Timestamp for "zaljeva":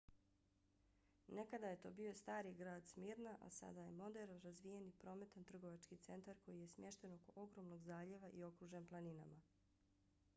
7.83-8.29